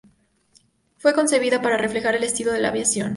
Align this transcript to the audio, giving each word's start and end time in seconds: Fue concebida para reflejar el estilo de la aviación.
Fue 0.97 1.13
concebida 1.13 1.61
para 1.61 1.77
reflejar 1.77 2.15
el 2.15 2.23
estilo 2.23 2.51
de 2.51 2.59
la 2.59 2.69
aviación. 2.69 3.09